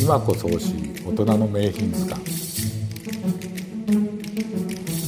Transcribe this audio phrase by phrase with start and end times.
[0.00, 2.24] 今こそ欲しい大人の名品図鑑。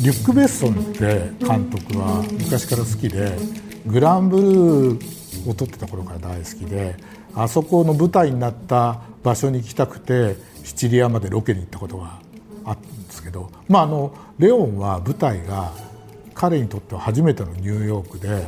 [0.03, 3.37] リュック・ベッソンって監督は昔から好きで
[3.87, 6.97] グランブルーを撮ってた頃から大好きで
[7.35, 12.19] あそこの舞台になった場所に行きたくてシチリアまでロケに行ったことが
[12.65, 15.73] あったんですけど、まあ、あのレオンは舞台が
[16.33, 18.47] 彼にとっては初めてのニューヨークで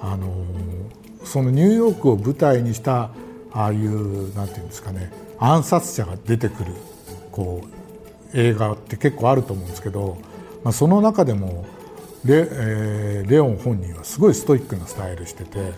[0.00, 0.44] あの
[1.24, 3.10] そのニューヨークを舞台にした
[3.52, 6.72] ああいうなんていうんですかね暗殺者が出てくる
[7.32, 10.18] こう映画って結構あると思うんですけど、
[10.64, 11.64] まあ、その中でも
[12.24, 15.72] レ,、えー、レオン本人はすごいストイックなスタイルしてて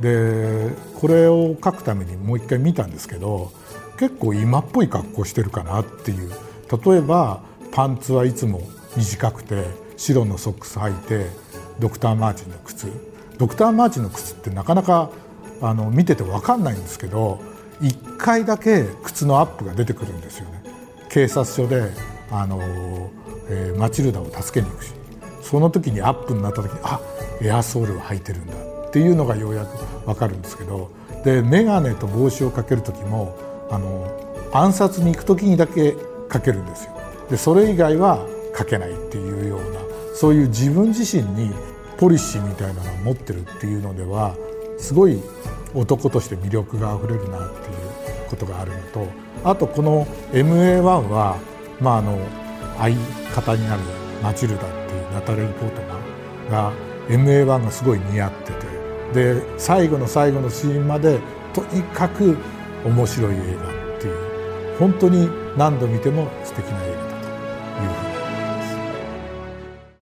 [0.00, 3.52] でこれを書くためにもう一回見たんですけど
[3.98, 6.30] 結構今っぽい格好してるかなっていう。
[6.84, 7.40] 例えば
[7.72, 8.60] パンツはいつも
[8.96, 9.64] 短くて
[9.96, 11.26] 白のソックス履いて
[11.78, 12.88] ドクター・マーチンの靴。
[13.38, 15.10] ドクター・マーチンの靴ってなかなか
[15.60, 17.40] あの見てて分かんないんですけど
[17.80, 20.62] 1回だけ靴のアップが出てくるんですよね。
[21.08, 21.90] 警察署で
[22.30, 22.60] あの、
[23.48, 24.92] えー、マチルダを助けに行くし。
[25.42, 27.00] その時にアップになった時にあ
[27.40, 28.54] エアソールを履いてるんだ。
[28.88, 30.90] っていうのがようやく分かるんですけど。
[31.26, 33.36] で眼鏡と帽子をかける時も
[33.68, 34.06] あの
[34.52, 35.96] 暗殺に行く時にだけ
[36.28, 36.92] かけるんですよ。
[37.28, 39.80] でそれ以外はかけないっていうような
[40.14, 41.50] そういう自分自身に
[41.98, 44.36] ポリシーみたいなのを持ってるっていうのでは
[44.78, 45.20] すごい
[45.74, 49.06] 男として魅力があふれるなっていうことがあるのと
[49.44, 51.38] あとこの MA1 は、
[51.80, 52.18] まあ、あの
[52.78, 52.96] 相
[53.34, 53.82] 方になる
[54.22, 56.72] マチルダっていうナタリー・ポートマンが
[57.08, 61.20] MA1 がすごい似合っててで最後の最後のシーンまで
[61.54, 62.36] とにかく
[62.84, 68.05] 面白い映画っていう本当に何度見ても素敵な映画だという